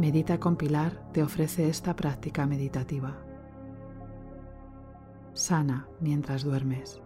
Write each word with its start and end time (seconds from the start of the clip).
Medita 0.00 0.40
con 0.40 0.56
Pilar 0.56 0.94
te 1.12 1.22
ofrece 1.22 1.68
esta 1.68 1.94
práctica 1.94 2.46
meditativa. 2.46 3.18
Sana 5.34 5.88
mientras 6.00 6.42
duermes. 6.42 7.02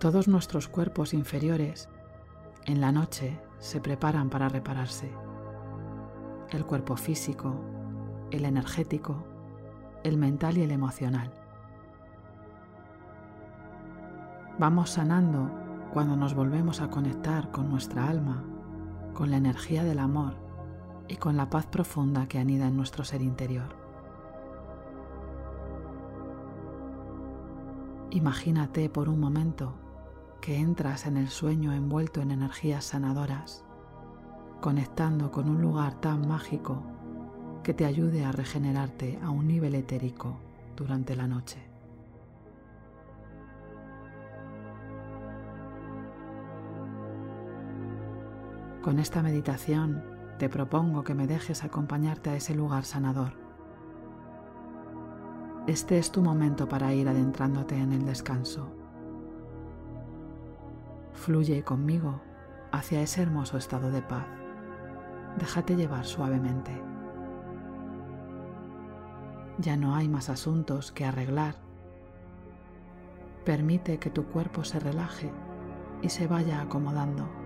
Todos 0.00 0.26
nuestros 0.26 0.66
cuerpos 0.66 1.14
inferiores 1.14 1.88
en 2.64 2.80
la 2.80 2.90
noche 2.90 3.40
se 3.60 3.80
preparan 3.80 4.28
para 4.28 4.48
repararse. 4.48 5.12
El 6.50 6.66
cuerpo 6.66 6.96
físico, 6.96 7.54
el 8.32 8.44
energético, 8.44 9.24
el 10.02 10.16
mental 10.16 10.58
y 10.58 10.62
el 10.62 10.72
emocional. 10.72 11.32
Vamos 14.58 14.90
sanando 14.90 15.67
cuando 15.92 16.16
nos 16.16 16.34
volvemos 16.34 16.80
a 16.80 16.88
conectar 16.88 17.50
con 17.50 17.68
nuestra 17.68 18.08
alma, 18.08 18.44
con 19.14 19.30
la 19.30 19.36
energía 19.36 19.84
del 19.84 19.98
amor 19.98 20.34
y 21.08 21.16
con 21.16 21.36
la 21.36 21.50
paz 21.50 21.66
profunda 21.66 22.28
que 22.28 22.38
anida 22.38 22.68
en 22.68 22.76
nuestro 22.76 23.04
ser 23.04 23.22
interior. 23.22 23.74
Imagínate 28.10 28.88
por 28.88 29.08
un 29.08 29.20
momento 29.20 29.74
que 30.40 30.58
entras 30.58 31.06
en 31.06 31.16
el 31.16 31.28
sueño 31.28 31.72
envuelto 31.72 32.20
en 32.20 32.30
energías 32.30 32.84
sanadoras, 32.84 33.64
conectando 34.60 35.30
con 35.30 35.48
un 35.48 35.60
lugar 35.60 36.00
tan 36.00 36.26
mágico 36.26 36.82
que 37.62 37.74
te 37.74 37.84
ayude 37.84 38.24
a 38.24 38.32
regenerarte 38.32 39.18
a 39.22 39.30
un 39.30 39.46
nivel 39.46 39.74
etérico 39.74 40.38
durante 40.76 41.16
la 41.16 41.26
noche. 41.26 41.67
Con 48.82 49.00
esta 49.00 49.22
meditación 49.22 50.04
te 50.38 50.48
propongo 50.48 51.02
que 51.02 51.14
me 51.14 51.26
dejes 51.26 51.64
acompañarte 51.64 52.30
a 52.30 52.36
ese 52.36 52.54
lugar 52.54 52.84
sanador. 52.84 53.32
Este 55.66 55.98
es 55.98 56.12
tu 56.12 56.22
momento 56.22 56.68
para 56.68 56.94
ir 56.94 57.08
adentrándote 57.08 57.76
en 57.76 57.92
el 57.92 58.06
descanso. 58.06 58.72
Fluye 61.12 61.64
conmigo 61.64 62.20
hacia 62.70 63.02
ese 63.02 63.20
hermoso 63.20 63.58
estado 63.58 63.90
de 63.90 64.00
paz. 64.00 64.26
Déjate 65.38 65.74
llevar 65.74 66.04
suavemente. 66.04 66.70
Ya 69.58 69.76
no 69.76 69.96
hay 69.96 70.08
más 70.08 70.30
asuntos 70.30 70.92
que 70.92 71.04
arreglar. 71.04 71.56
Permite 73.44 73.98
que 73.98 74.10
tu 74.10 74.24
cuerpo 74.26 74.62
se 74.62 74.78
relaje 74.78 75.32
y 76.00 76.10
se 76.10 76.28
vaya 76.28 76.60
acomodando. 76.60 77.37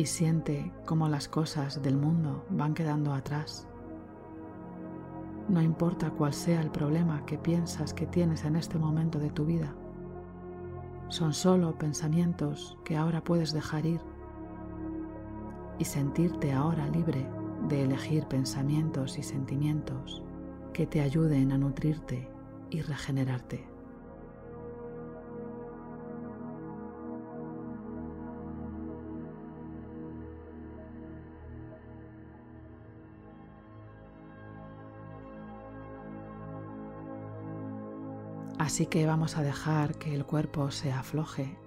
Y 0.00 0.06
siente 0.06 0.72
cómo 0.86 1.10
las 1.10 1.28
cosas 1.28 1.82
del 1.82 1.98
mundo 1.98 2.46
van 2.48 2.72
quedando 2.72 3.12
atrás. 3.12 3.68
No 5.46 5.60
importa 5.60 6.10
cuál 6.10 6.32
sea 6.32 6.62
el 6.62 6.70
problema 6.70 7.26
que 7.26 7.36
piensas 7.36 7.92
que 7.92 8.06
tienes 8.06 8.44
en 8.44 8.56
este 8.56 8.78
momento 8.78 9.18
de 9.18 9.28
tu 9.28 9.44
vida, 9.44 9.74
son 11.10 11.34
solo 11.34 11.76
pensamientos 11.76 12.78
que 12.82 12.96
ahora 12.96 13.22
puedes 13.22 13.52
dejar 13.52 13.84
ir 13.84 14.00
y 15.78 15.84
sentirte 15.84 16.50
ahora 16.50 16.86
libre 16.86 17.28
de 17.68 17.82
elegir 17.82 18.26
pensamientos 18.26 19.18
y 19.18 19.22
sentimientos 19.22 20.22
que 20.72 20.86
te 20.86 21.02
ayuden 21.02 21.52
a 21.52 21.58
nutrirte 21.58 22.26
y 22.70 22.80
regenerarte. 22.80 23.69
Así 38.70 38.86
que 38.86 39.04
vamos 39.04 39.36
a 39.36 39.42
dejar 39.42 39.98
que 39.98 40.14
el 40.14 40.24
cuerpo 40.24 40.70
se 40.70 40.92
afloje. 40.92 41.58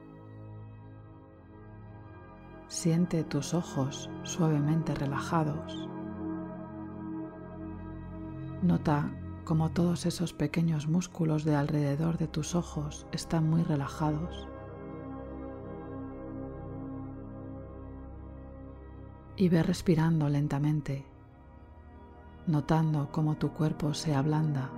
Siente 2.70 3.26
tus 3.26 3.54
ojos 3.54 4.10
suavemente 4.24 4.96
relajados. 4.96 5.90
Nota 8.62 9.12
cómo 9.44 9.72
todos 9.72 10.06
esos 10.06 10.32
pequeños 10.32 10.88
músculos 10.88 11.44
de 11.44 11.58
alrededor 11.58 12.18
de 12.18 12.30
tus 12.30 12.56
ojos 12.56 13.06
están 13.12 13.50
muy 13.50 13.64
relajados. 13.64 14.48
Y 19.36 19.50
ve 19.50 19.62
respirando 19.62 20.30
lentamente, 20.30 21.06
notando 22.48 23.12
cómo 23.12 23.36
tu 23.36 23.52
cuerpo 23.52 23.94
se 23.94 24.16
ablanda 24.16 24.72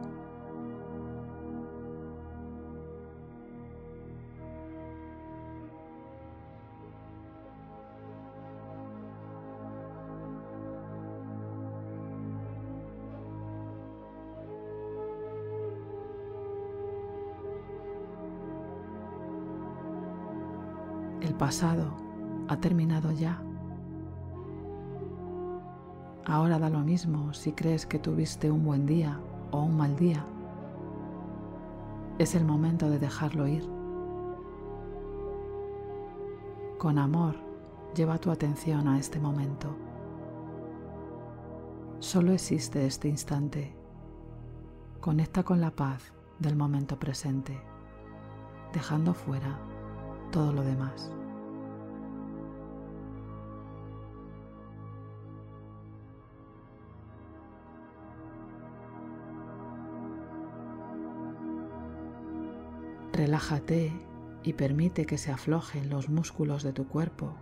El 21.26 21.34
pasado 21.34 21.88
ha 22.48 22.58
terminado 22.58 23.12
ya. 23.12 23.42
Ahora 26.24 26.60
da 26.60 26.70
lo 26.70 26.82
mismo 26.82 27.34
si 27.34 27.52
crees 27.52 27.88
que 27.88 27.98
tuviste 27.98 28.52
un 28.52 28.64
buen 28.64 28.86
día 28.86 29.20
o 29.50 29.64
un 29.64 29.76
mal 29.76 29.96
día. 29.96 30.24
Es 32.20 32.36
el 32.36 32.46
momento 32.46 32.92
de 32.92 33.00
dejarlo 33.00 33.48
ir. 33.48 33.68
Con 36.78 37.00
amor, 37.00 37.38
lleva 37.96 38.20
tu 38.20 38.30
atención 38.30 38.88
a 38.88 39.00
este 39.00 39.20
momento. 39.20 39.76
Solo 41.98 42.34
existe 42.34 42.86
este 42.86 43.08
instante. 43.08 43.76
Conecta 45.02 45.42
con 45.42 45.60
la 45.60 45.72
paz 45.72 46.14
del 46.38 46.56
momento 46.56 47.00
presente, 47.00 47.60
dejando 48.74 49.16
fuera 49.16 49.58
todo 50.32 50.52
lo 50.52 50.64
demás. 50.64 51.12
Relájate 63.14 63.94
y 64.44 64.54
permite 64.54 65.06
que 65.06 65.18
se 65.18 65.32
aflojen 65.32 65.90
los 65.90 66.10
músculos 66.10 66.64
de 66.64 66.74
tu 66.74 66.88
cuerpo. 66.88 67.34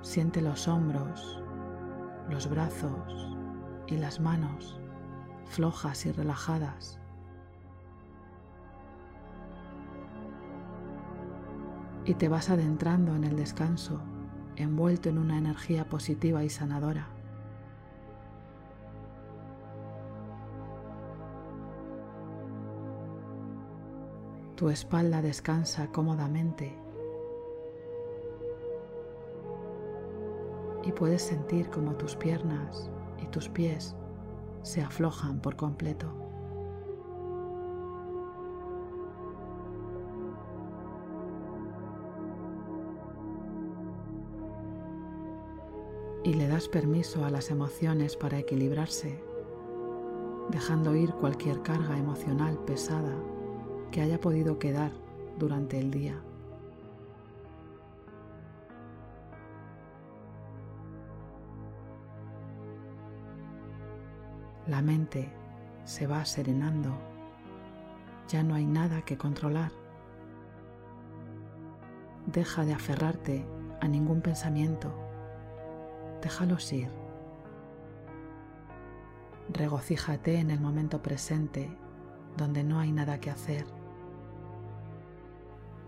Siente 0.00 0.40
los 0.40 0.66
hombros, 0.66 1.42
los 2.30 2.48
brazos 2.48 3.36
y 3.86 3.96
las 3.96 4.18
manos 4.18 4.80
flojas 5.50 6.06
y 6.06 6.12
relajadas. 6.12 6.99
Y 12.04 12.14
te 12.14 12.28
vas 12.28 12.50
adentrando 12.50 13.14
en 13.14 13.24
el 13.24 13.36
descanso, 13.36 14.00
envuelto 14.56 15.08
en 15.08 15.18
una 15.18 15.38
energía 15.38 15.88
positiva 15.88 16.44
y 16.44 16.50
sanadora. 16.50 17.08
Tu 24.56 24.68
espalda 24.68 25.22
descansa 25.22 25.90
cómodamente 25.90 26.76
y 30.84 30.92
puedes 30.92 31.22
sentir 31.22 31.70
como 31.70 31.94
tus 31.94 32.14
piernas 32.16 32.90
y 33.22 33.26
tus 33.28 33.48
pies 33.48 33.96
se 34.62 34.82
aflojan 34.82 35.40
por 35.40 35.56
completo. 35.56 36.29
Y 46.22 46.34
le 46.34 46.48
das 46.48 46.68
permiso 46.68 47.24
a 47.24 47.30
las 47.30 47.50
emociones 47.50 48.16
para 48.16 48.38
equilibrarse, 48.38 49.22
dejando 50.50 50.94
ir 50.94 51.12
cualquier 51.14 51.62
carga 51.62 51.96
emocional 51.96 52.58
pesada 52.66 53.16
que 53.90 54.02
haya 54.02 54.20
podido 54.20 54.58
quedar 54.58 54.92
durante 55.38 55.78
el 55.78 55.90
día. 55.90 56.20
La 64.66 64.82
mente 64.82 65.32
se 65.84 66.06
va 66.06 66.24
serenando. 66.24 66.96
Ya 68.28 68.44
no 68.44 68.54
hay 68.54 68.66
nada 68.66 69.02
que 69.02 69.16
controlar. 69.16 69.72
Deja 72.26 72.64
de 72.64 72.74
aferrarte 72.74 73.44
a 73.80 73.88
ningún 73.88 74.20
pensamiento. 74.20 75.09
Déjalos 76.22 76.72
ir. 76.72 76.90
Regocíjate 79.48 80.38
en 80.38 80.50
el 80.50 80.60
momento 80.60 81.02
presente 81.02 81.76
donde 82.36 82.62
no 82.62 82.78
hay 82.78 82.92
nada 82.92 83.20
que 83.20 83.30
hacer. 83.30 83.66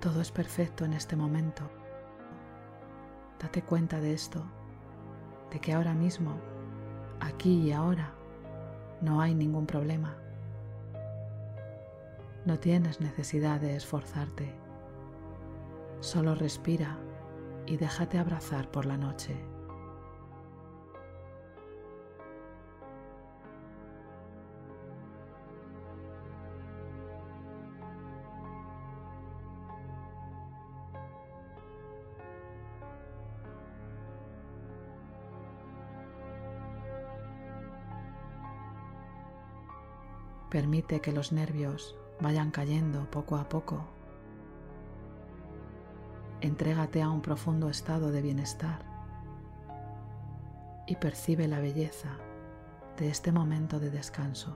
Todo 0.01 0.21
es 0.21 0.33
perfecto 0.33 0.85
en 0.85 0.95
este 0.95 1.15
momento. 1.15 1.71
Date 3.39 3.63
cuenta 3.63 4.01
de 4.01 4.15
esto, 4.15 4.43
de 5.51 5.61
que 5.61 5.73
ahora 5.73 5.95
mismo, 5.95 6.37
aquí 7.21 7.69
y 7.69 7.73
ahora, 7.73 8.13
no 9.01 9.21
hay 9.21 9.35
ningún 9.35 9.67
problema. 9.67 10.17
No 12.45 12.59
tienes 12.59 13.01
necesidad 13.01 13.61
de 13.61 13.77
esforzarte. 13.77 14.53
Solo 16.01 16.35
respira 16.35 16.99
y 17.67 17.77
déjate 17.77 18.19
abrazar 18.19 18.71
por 18.71 18.87
la 18.87 18.97
noche. 18.97 19.52
Permite 40.53 41.01
que 41.01 41.13
los 41.13 41.33
nervios 41.33 41.97
vayan 42.21 42.51
cayendo 42.51 43.11
poco 43.11 43.37
a 43.37 43.49
poco. 43.49 43.87
Entrégate 46.43 47.01
a 47.01 47.09
un 47.09 47.23
profundo 47.23 47.71
estado 47.71 48.13
de 48.13 48.21
bienestar 48.21 48.85
y 50.87 50.97
percibe 50.97 51.49
la 51.49 51.59
belleza 51.59 52.19
de 52.99 53.09
este 53.09 53.33
momento 53.33 53.81
de 53.81 53.89
descanso. 53.89 54.55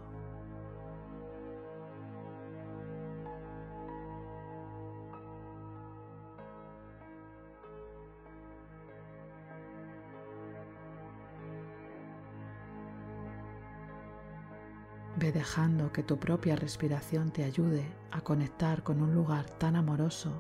Dejando 15.37 15.93
que 15.93 16.03
tu 16.03 16.19
propia 16.19 16.57
respiración 16.57 17.31
te 17.31 17.45
ayude 17.45 17.85
a 18.11 18.23
conectar 18.23 18.83
con 18.83 19.03
un 19.03 19.15
lugar 19.15 19.45
tan 19.45 19.77
amoroso 19.77 20.33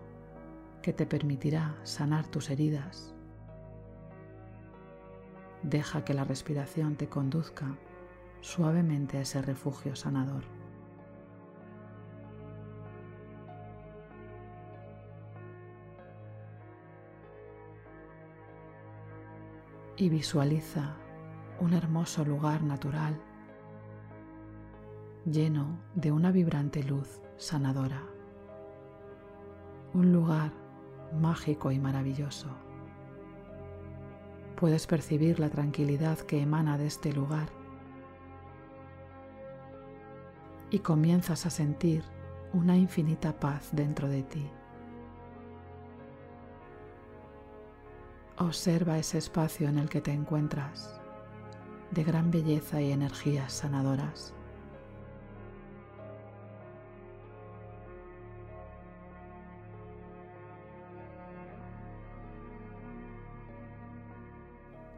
que 0.81 0.95
te 0.95 1.05
permitirá 1.05 1.77
sanar 1.83 2.27
tus 2.29 2.49
heridas. 2.49 3.15
Deja 5.63 6.03
que 6.03 6.15
la 6.15 6.25
respiración 6.25 6.97
te 6.97 7.11
conduzca 7.11 7.77
suavemente 8.41 9.19
a 9.19 9.21
ese 9.21 9.43
refugio 9.43 9.95
sanador. 9.97 10.45
Y 19.99 20.09
visualiza 20.09 20.97
un 21.61 21.75
hermoso 21.75 22.25
lugar 22.25 22.63
natural 22.63 23.21
lleno 25.26 25.81
de 25.96 26.12
una 26.12 26.31
vibrante 26.31 26.84
luz 26.84 27.20
sanadora. 27.37 28.00
Un 29.93 30.12
lugar 30.12 30.52
mágico 31.20 31.73
y 31.73 31.81
maravilloso. 31.81 32.49
Puedes 34.55 34.87
percibir 34.87 35.40
la 35.40 35.50
tranquilidad 35.50 36.19
que 36.19 36.40
emana 36.40 36.78
de 36.78 36.87
este 36.87 37.12
lugar 37.12 37.49
y 40.70 40.78
comienzas 40.78 41.44
a 41.44 41.50
sentir 41.50 42.05
una 42.52 42.76
infinita 42.76 43.32
paz 43.32 43.70
dentro 43.73 44.08
de 44.08 44.23
ti. 44.23 44.49
Observa 48.38 48.96
ese 48.99 49.19
espacio 49.19 49.69
en 49.69 49.78
el 49.78 49.88
que 49.88 50.00
te 50.00 50.12
encuentras, 50.12 51.00
de 51.90 52.05
gran 52.05 52.31
belleza 52.31 52.81
y 52.81 52.93
energías 52.93 53.52
sanadoras. 53.52 54.36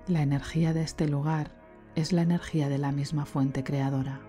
La 0.08 0.22
energía 0.22 0.72
de 0.72 0.80
este 0.80 1.06
lugar 1.06 1.50
es 1.94 2.14
la 2.14 2.22
energía 2.22 2.70
de 2.70 2.78
la 2.78 2.92
misma 2.92 3.26
fuente 3.26 3.62
creadora, 3.62 4.22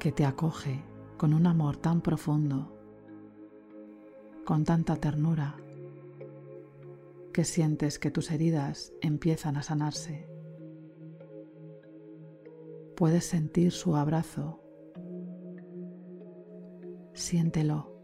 que 0.00 0.10
te 0.10 0.24
acoge 0.24 0.82
con 1.16 1.32
un 1.32 1.46
amor 1.46 1.76
tan 1.76 2.00
profundo, 2.00 2.76
con 4.44 4.64
tanta 4.64 4.96
ternura, 4.96 5.54
que 7.32 7.44
sientes 7.44 8.00
que 8.00 8.10
tus 8.10 8.32
heridas 8.32 8.92
empiezan 9.02 9.56
a 9.56 9.62
sanarse. 9.62 10.28
Puedes 12.96 13.24
sentir 13.24 13.70
su 13.70 13.94
abrazo. 13.94 14.60
Siéntelo. 17.14 18.02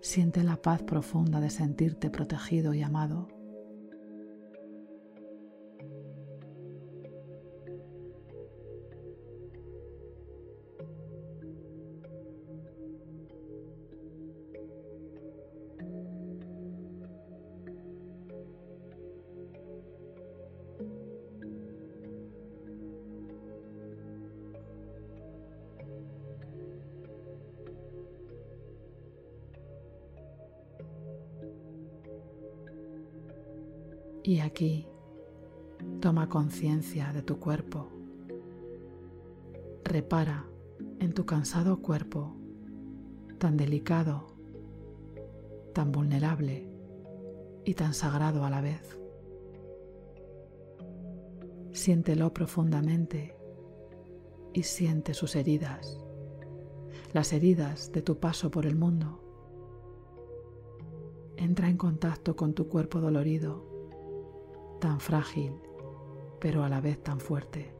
Siente 0.00 0.44
la 0.44 0.62
paz 0.62 0.84
profunda 0.84 1.40
de 1.40 1.50
sentirte 1.50 2.08
protegido 2.08 2.72
y 2.72 2.82
amado. 2.82 3.35
Y 34.26 34.40
aquí 34.40 34.88
toma 36.00 36.28
conciencia 36.28 37.12
de 37.12 37.22
tu 37.22 37.38
cuerpo. 37.38 37.92
Repara 39.84 40.44
en 40.98 41.12
tu 41.12 41.24
cansado 41.24 41.80
cuerpo, 41.80 42.34
tan 43.38 43.56
delicado, 43.56 44.26
tan 45.72 45.92
vulnerable 45.92 46.68
y 47.64 47.74
tan 47.74 47.94
sagrado 47.94 48.44
a 48.44 48.50
la 48.50 48.60
vez. 48.60 48.98
Siéntelo 51.70 52.34
profundamente 52.34 53.36
y 54.52 54.64
siente 54.64 55.14
sus 55.14 55.36
heridas, 55.36 56.04
las 57.12 57.32
heridas 57.32 57.92
de 57.92 58.02
tu 58.02 58.18
paso 58.18 58.50
por 58.50 58.66
el 58.66 58.74
mundo. 58.74 59.22
Entra 61.36 61.68
en 61.68 61.76
contacto 61.76 62.34
con 62.34 62.54
tu 62.54 62.66
cuerpo 62.66 63.00
dolorido 63.00 63.75
tan 64.78 65.00
frágil, 65.00 65.52
pero 66.40 66.62
a 66.64 66.68
la 66.68 66.80
vez 66.80 67.02
tan 67.02 67.20
fuerte. 67.20 67.72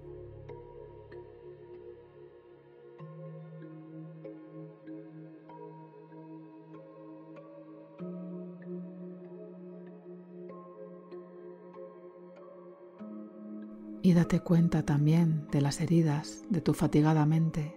Y 14.02 14.14
date 14.14 14.38
cuenta 14.38 14.84
también 14.84 15.48
de 15.50 15.60
las 15.60 15.80
heridas 15.80 16.44
de 16.48 16.60
tu 16.60 16.74
fatigada 16.74 17.26
mente, 17.26 17.76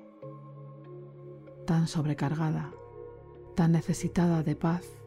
tan 1.65 1.87
sobrecargada, 1.87 2.71
tan 3.55 3.71
necesitada 3.71 4.43
de 4.43 4.55
paz 4.55 4.98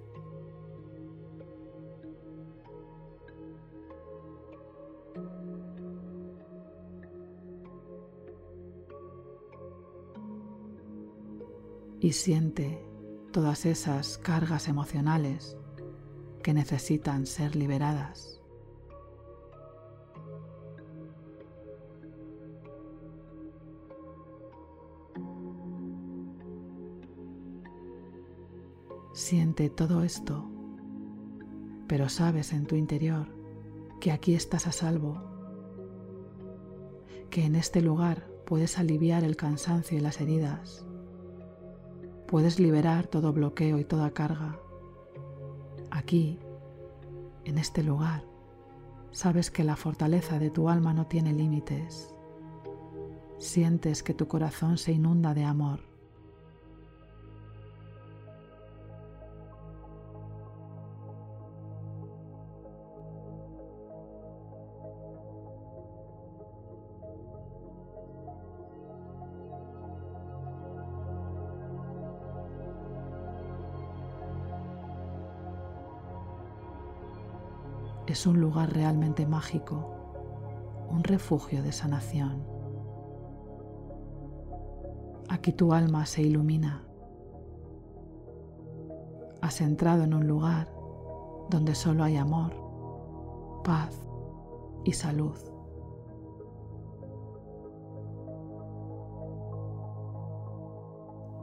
y 12.02 12.14
siente 12.14 12.84
todas 13.30 13.64
esas 13.64 14.18
cargas 14.18 14.66
emocionales 14.66 15.56
que 16.42 16.52
necesitan 16.52 17.26
ser 17.26 17.54
liberadas. 17.54 18.40
Siente 29.12 29.70
todo 29.70 30.02
esto, 30.02 30.50
pero 31.86 32.08
sabes 32.08 32.52
en 32.52 32.66
tu 32.66 32.74
interior 32.74 33.28
que 34.00 34.10
aquí 34.10 34.34
estás 34.34 34.66
a 34.66 34.72
salvo, 34.72 35.22
que 37.30 37.44
en 37.44 37.54
este 37.54 37.80
lugar 37.80 38.28
puedes 38.44 38.76
aliviar 38.76 39.22
el 39.22 39.36
cansancio 39.36 39.96
y 39.96 40.00
las 40.00 40.20
heridas 40.20 40.84
puedes 42.32 42.58
liberar 42.58 43.08
todo 43.08 43.34
bloqueo 43.34 43.78
y 43.78 43.84
toda 43.84 44.10
carga. 44.12 44.58
Aquí, 45.90 46.38
en 47.44 47.58
este 47.58 47.82
lugar, 47.82 48.24
sabes 49.10 49.50
que 49.50 49.64
la 49.64 49.76
fortaleza 49.76 50.38
de 50.38 50.48
tu 50.48 50.70
alma 50.70 50.94
no 50.94 51.06
tiene 51.06 51.34
límites. 51.34 52.14
Sientes 53.36 54.02
que 54.02 54.14
tu 54.14 54.28
corazón 54.28 54.78
se 54.78 54.92
inunda 54.92 55.34
de 55.34 55.44
amor 55.44 55.91
es 78.12 78.26
un 78.26 78.40
lugar 78.40 78.70
realmente 78.74 79.26
mágico, 79.26 80.86
un 80.90 81.02
refugio 81.02 81.62
de 81.62 81.72
sanación. 81.72 82.44
Aquí 85.30 85.52
tu 85.52 85.72
alma 85.72 86.04
se 86.04 86.20
ilumina. 86.20 86.84
Has 89.40 89.62
entrado 89.62 90.02
en 90.02 90.12
un 90.12 90.26
lugar 90.26 90.70
donde 91.48 91.74
solo 91.74 92.04
hay 92.04 92.18
amor, 92.18 92.52
paz 93.64 93.98
y 94.84 94.92
salud. 94.92 95.38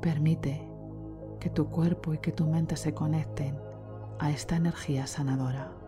Permite 0.02 0.72
que 1.40 1.50
tu 1.50 1.68
cuerpo 1.72 2.14
y 2.14 2.20
que 2.20 2.32
tu 2.32 2.46
mente 2.46 2.78
se 2.78 2.94
conecten 2.94 3.60
a 4.20 4.30
esta 4.30 4.56
energía 4.56 5.08
sanadora. 5.08 5.79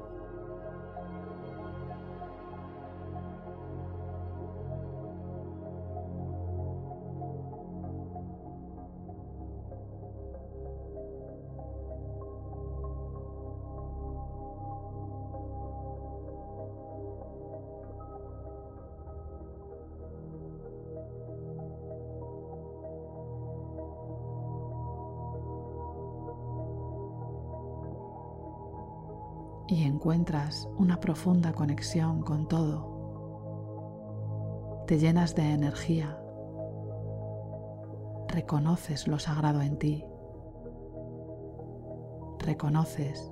Y 29.71 29.83
encuentras 29.85 30.67
una 30.77 30.99
profunda 30.99 31.53
conexión 31.53 32.23
con 32.23 32.49
todo. 32.49 32.91
Te 34.85 34.99
llenas 34.99 35.33
de 35.33 35.53
energía. 35.53 36.19
Reconoces 38.27 39.07
lo 39.07 39.17
sagrado 39.17 39.61
en 39.61 39.77
ti. 39.77 40.03
Reconoces 42.39 43.31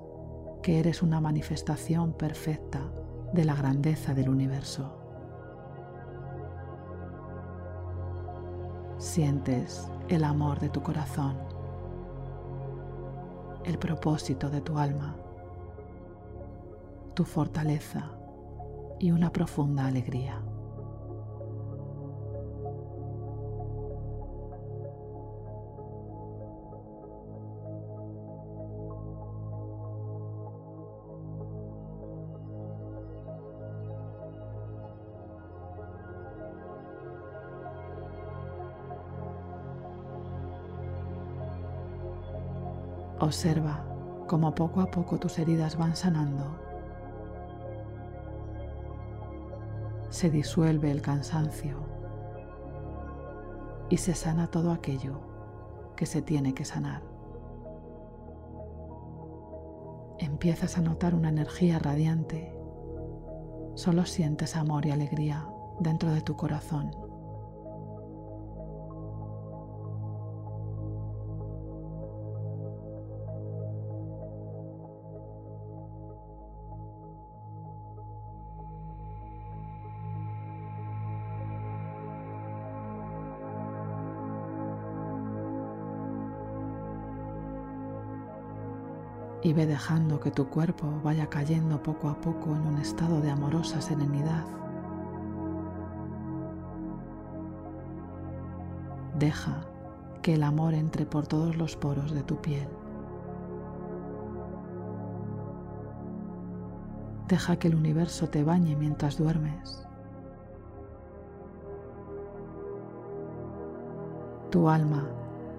que 0.62 0.80
eres 0.80 1.02
una 1.02 1.20
manifestación 1.20 2.14
perfecta 2.14 2.90
de 3.34 3.44
la 3.44 3.54
grandeza 3.54 4.14
del 4.14 4.30
universo. 4.30 4.96
Sientes 8.96 9.90
el 10.08 10.24
amor 10.24 10.58
de 10.58 10.70
tu 10.70 10.82
corazón, 10.82 11.36
el 13.64 13.78
propósito 13.78 14.48
de 14.48 14.62
tu 14.62 14.78
alma 14.78 15.16
tu 17.14 17.24
fortaleza 17.24 18.10
y 18.98 19.10
una 19.12 19.32
profunda 19.32 19.86
alegría. 19.86 20.42
Observa 43.20 43.84
cómo 44.26 44.54
poco 44.54 44.80
a 44.80 44.90
poco 44.90 45.18
tus 45.18 45.38
heridas 45.38 45.76
van 45.76 45.94
sanando 45.94 46.69
se 50.10 50.28
disuelve 50.28 50.90
el 50.90 51.02
cansancio 51.02 51.78
y 53.88 53.96
se 53.96 54.14
sana 54.14 54.48
todo 54.48 54.72
aquello 54.72 55.20
que 55.96 56.04
se 56.04 56.20
tiene 56.20 56.52
que 56.52 56.64
sanar. 56.64 57.02
Empiezas 60.18 60.76
a 60.76 60.80
notar 60.80 61.14
una 61.14 61.28
energía 61.28 61.78
radiante. 61.78 62.54
Solo 63.74 64.04
sientes 64.04 64.56
amor 64.56 64.84
y 64.84 64.90
alegría 64.90 65.48
dentro 65.78 66.12
de 66.12 66.20
tu 66.20 66.36
corazón. 66.36 67.09
Y 89.42 89.52
ve 89.52 89.66
dejando 89.66 90.20
que 90.20 90.30
tu 90.30 90.48
cuerpo 90.48 90.86
vaya 91.02 91.28
cayendo 91.28 91.82
poco 91.82 92.08
a 92.08 92.20
poco 92.20 92.54
en 92.54 92.62
un 92.62 92.78
estado 92.78 93.20
de 93.20 93.30
amorosa 93.30 93.80
serenidad. 93.80 94.44
Deja 99.18 99.62
que 100.22 100.34
el 100.34 100.42
amor 100.42 100.74
entre 100.74 101.06
por 101.06 101.26
todos 101.26 101.56
los 101.56 101.76
poros 101.76 102.12
de 102.12 102.22
tu 102.22 102.36
piel. 102.40 102.68
Deja 107.28 107.56
que 107.56 107.68
el 107.68 107.76
universo 107.76 108.28
te 108.28 108.42
bañe 108.44 108.76
mientras 108.76 109.16
duermes. 109.16 109.86
Tu 114.50 114.68
alma 114.68 115.06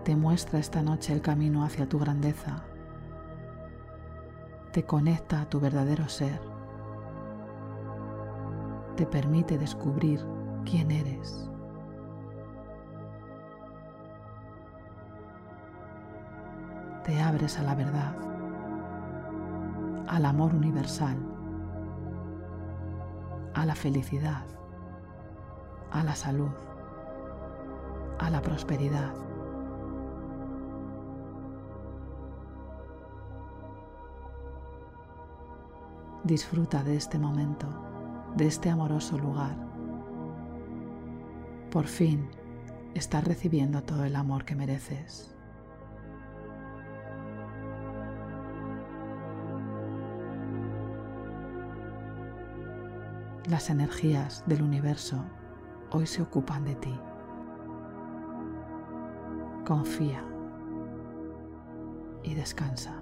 te 0.03 0.15
muestra 0.15 0.59
esta 0.59 0.81
noche 0.83 1.13
el 1.13 1.21
camino 1.21 1.63
hacia 1.63 1.88
tu 1.88 1.97
grandeza 1.97 2.65
te 4.71 4.85
conecta 4.85 5.41
a 5.41 5.45
tu 5.49 5.59
verdadero 5.59 6.07
ser, 6.07 6.39
te 8.95 9.05
permite 9.05 9.57
descubrir 9.57 10.25
quién 10.63 10.91
eres. 10.91 11.49
Te 17.03 17.21
abres 17.21 17.57
a 17.59 17.63
la 17.63 17.75
verdad, 17.75 18.15
al 20.07 20.25
amor 20.25 20.53
universal, 20.53 21.17
a 23.53 23.65
la 23.65 23.75
felicidad, 23.75 24.45
a 25.91 26.03
la 26.03 26.15
salud, 26.15 26.51
a 28.19 28.29
la 28.29 28.41
prosperidad. 28.41 29.30
Disfruta 36.23 36.83
de 36.83 36.95
este 36.95 37.17
momento, 37.17 37.67
de 38.35 38.45
este 38.45 38.69
amoroso 38.69 39.17
lugar. 39.17 39.55
Por 41.71 41.87
fin 41.87 42.29
estás 42.93 43.23
recibiendo 43.23 43.81
todo 43.81 44.03
el 44.05 44.15
amor 44.15 44.45
que 44.45 44.55
mereces. 44.55 45.35
Las 53.49 53.71
energías 53.71 54.43
del 54.45 54.61
universo 54.61 55.23
hoy 55.89 56.05
se 56.05 56.21
ocupan 56.21 56.65
de 56.65 56.75
ti. 56.75 56.99
Confía 59.65 60.23
y 62.21 62.35
descansa. 62.35 63.00